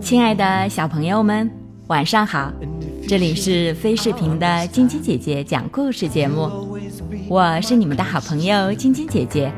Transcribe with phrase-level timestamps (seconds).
[0.00, 1.50] 亲爱的小朋友们，
[1.88, 2.52] 晚上好！
[3.08, 6.78] 这里是飞视频的晶晶姐姐讲故事节目，
[7.28, 9.52] 我是你们的好朋友晶晶姐姐。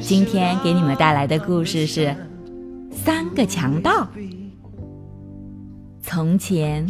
[0.00, 2.08] 今天给你们带来的故事是
[2.90, 4.02] 《三个强盗》。
[6.02, 6.84] 从前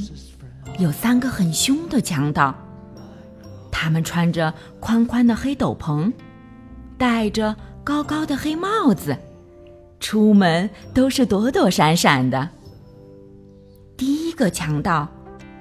[0.79, 2.55] 有三个很凶的强盗，
[3.71, 6.11] 他们穿着宽宽的黑斗篷，
[6.97, 7.55] 戴着
[7.85, 9.17] 高高的黑帽子。
[10.01, 12.49] 出门都是躲躲闪闪的。
[13.97, 15.07] 第一个强盗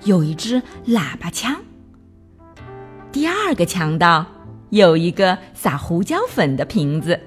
[0.03, 1.55] 有一支喇叭枪，
[3.11, 4.25] 第二个强盗
[4.71, 7.19] 有一个撒胡椒粉的瓶子，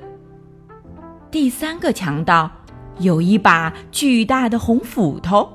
[1.31, 2.50] 第三个强盗
[2.98, 5.48] 有一把巨大的红斧头。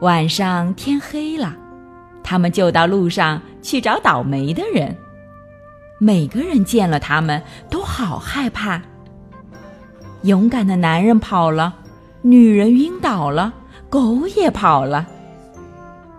[0.00, 1.54] 晚上天黑了，
[2.22, 4.96] 他们就到路上去找倒霉的人。
[5.98, 8.80] 每个人见了他们都好害怕。
[10.22, 11.76] 勇敢的男人跑了，
[12.22, 13.52] 女人晕倒了，
[13.88, 15.06] 狗也跑了。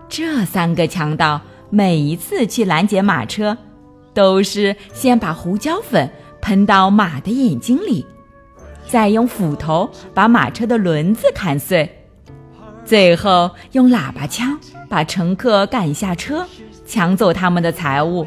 [0.08, 3.58] 这三个强盗每一次去拦截马车，
[4.14, 6.10] 都是先把胡椒粉
[6.42, 8.06] 喷到马的眼睛里，
[8.88, 11.90] 再用斧头把马车的轮子砍碎，
[12.84, 16.46] 最后用喇叭枪把乘客赶下车，
[16.86, 18.26] 抢走他们的财物。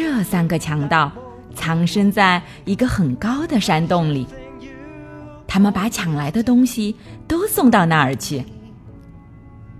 [0.00, 1.10] 这三个强盗。
[1.56, 4.28] 藏身在一个很高的山洞里，
[5.44, 6.94] 他们把抢来的东西
[7.26, 8.44] 都送到那儿去。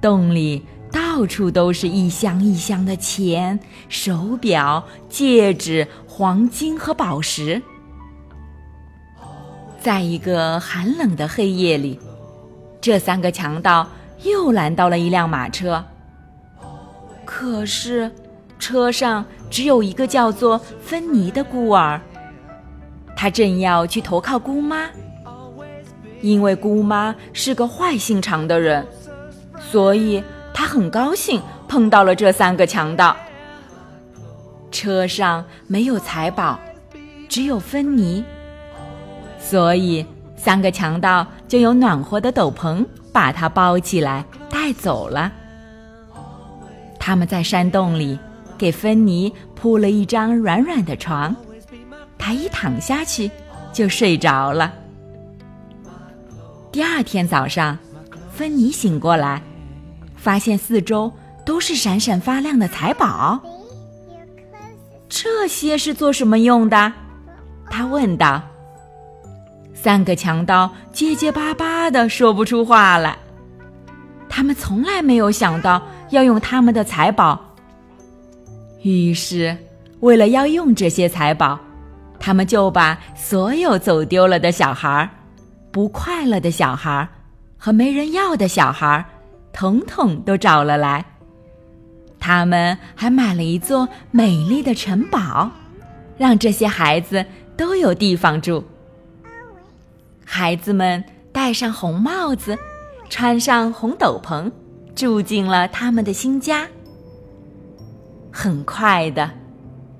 [0.00, 0.60] 洞里
[0.91, 7.62] 到处都是一箱一箱的钱、手表、戒指、黄金和宝石。
[9.78, 11.97] 在一个寒冷的黑夜里，
[12.81, 13.87] 这三个强盗
[14.25, 15.84] 又拦到了一辆马车。
[17.25, 18.10] 可是。
[18.58, 22.00] 车上只有一个叫做芬妮的孤儿，
[23.16, 24.88] 他正要去投靠姑妈。
[26.20, 28.84] 因为姑妈是个坏心肠的人，
[29.70, 33.16] 所以他很高兴碰到了这三个强盗。
[34.72, 36.58] 车上没有财宝，
[37.28, 38.24] 只有芬妮，
[39.38, 40.04] 所以
[40.36, 45.32] 三个强盗就用暖和的斗篷把他包起来带走了。
[46.98, 48.18] 他们在山洞里。
[48.58, 51.34] 给芬妮铺了一张软软的床，
[52.19, 53.30] 她一躺下去
[53.72, 54.74] 就睡着了。
[56.70, 57.78] 第二天早上，
[58.30, 59.41] 芬妮醒过来，
[60.16, 61.10] 发现四周
[61.47, 63.41] 都是闪闪发亮的财宝。
[65.08, 66.92] 这些是做什么用的？
[67.70, 68.42] 他问道。
[69.74, 73.16] 三个强盗结结巴巴的说不出话来，
[74.28, 75.80] 他们从来没有想到
[76.10, 77.47] 要用他们的财宝。
[78.83, 79.56] 于是，
[80.00, 81.59] 为了要用这些财宝，
[82.19, 85.09] 他们就把所有走丢了的小孩、
[85.71, 87.09] 不快乐的小孩
[87.56, 89.05] 和没人要的小孩，
[89.53, 91.05] 统统都找了来。
[92.21, 95.50] 他们还买了一座美丽的城堡，
[96.16, 97.25] 让这些孩子
[97.56, 98.62] 都有地方住。
[100.25, 101.03] 孩子们
[101.33, 102.56] 戴上红帽子，
[103.09, 104.50] 穿上红斗篷，
[104.95, 106.66] 住进了他们的新家。
[108.41, 109.28] 很快的，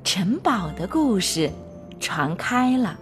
[0.05, 1.51] 城堡的故事
[1.99, 2.97] 传开了。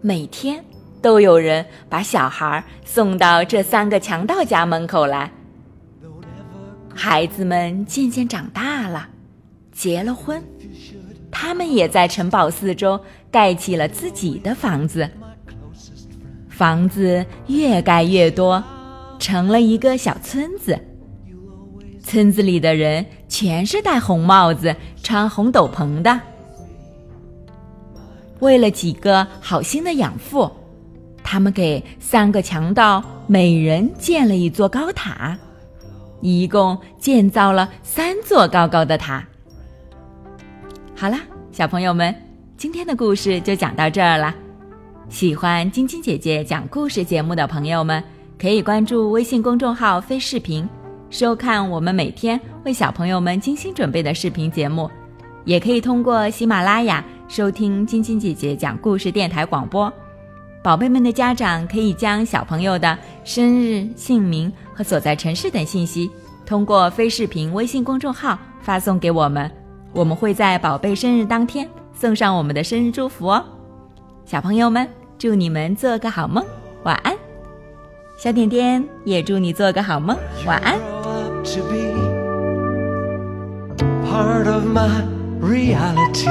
[0.00, 0.64] 每天
[1.00, 5.30] 都有人把小孩送到这三个强盗家门口来。
[6.92, 9.08] 孩子们渐渐长大了，
[9.70, 10.42] 结了婚，
[11.30, 13.00] 他们也在城堡四周
[13.30, 15.08] 盖起了自己的房子。
[16.48, 18.60] 房子越盖越多，
[19.20, 20.76] 成了一个小村子。
[22.14, 24.72] 村子里的人全是戴红帽子、
[25.02, 26.20] 穿红斗篷的。
[28.38, 30.48] 为了几个好心的养父，
[31.24, 35.36] 他们给三个强盗每人建了一座高塔，
[36.20, 39.26] 一共建造了三座高高的塔。
[40.94, 41.18] 好啦，
[41.50, 42.14] 小朋友们，
[42.56, 44.32] 今天的故事就讲到这儿了。
[45.08, 48.00] 喜欢晶晶姐姐讲故事节目的朋友们，
[48.40, 50.64] 可以关注微信公众号“飞视频”。
[51.14, 54.90] 收看我们每天为小朋友们精心准备的视频节目，
[55.44, 59.92] 也可以通过喜马拉雅收听晶晶姐姐讲故事电台广播。
[60.60, 66.10] 宝贝们的家长可以将小朋友的生日、姓名和所在城市等信息，
[66.44, 69.48] 通过非视频微信公众号发送给我们，
[69.92, 73.44] 我们会在宝贝生日当天送上我们的生日祝福哦。
[74.24, 76.44] 小朋友们，祝你们做个好梦，
[76.82, 77.16] 晚安。
[78.16, 80.93] 小点点也祝你做个好梦，晚安。
[81.44, 81.92] To be
[84.08, 85.04] part of my
[85.38, 86.24] reality.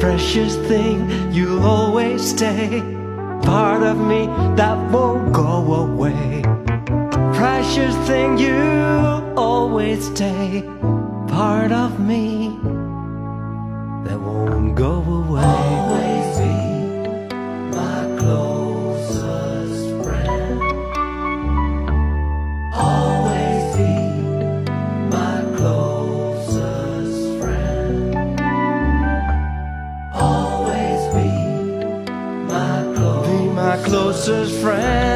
[0.00, 0.98] precious thing,
[1.30, 2.80] you'll always stay.
[3.42, 4.26] Part of me
[4.56, 6.42] that won't go away.
[7.34, 10.62] Precious thing, you'll always stay.
[11.28, 12.56] Part of me
[14.06, 15.42] that won't go away.
[15.44, 16.54] Always be
[17.76, 18.57] my closest
[34.28, 35.07] closest friend.